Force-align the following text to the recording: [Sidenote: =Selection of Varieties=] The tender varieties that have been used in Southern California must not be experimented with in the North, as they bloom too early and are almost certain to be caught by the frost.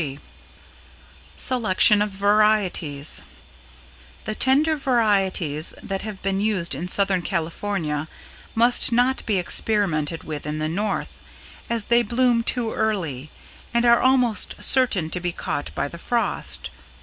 [Sidenote: 0.01 0.19
=Selection 1.37 2.01
of 2.01 2.09
Varieties=] 2.09 3.21
The 4.25 4.33
tender 4.33 4.75
varieties 4.75 5.75
that 5.83 6.01
have 6.01 6.23
been 6.23 6.41
used 6.41 6.73
in 6.73 6.87
Southern 6.87 7.21
California 7.21 8.07
must 8.55 8.91
not 8.91 9.23
be 9.27 9.37
experimented 9.37 10.23
with 10.23 10.47
in 10.47 10.57
the 10.57 10.67
North, 10.67 11.19
as 11.69 11.83
they 11.85 12.01
bloom 12.01 12.41
too 12.41 12.73
early 12.73 13.29
and 13.75 13.85
are 13.85 14.01
almost 14.01 14.55
certain 14.59 15.11
to 15.11 15.19
be 15.19 15.31
caught 15.31 15.69
by 15.75 15.87
the 15.87 15.99
frost. 15.99 16.71